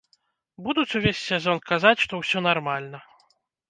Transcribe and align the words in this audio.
Будуць 0.67 0.95
увесь 1.01 1.23
сезон 1.29 1.63
казаць, 1.75 1.95
што 2.07 2.13
ўсё 2.25 2.47
нармальна. 2.51 3.09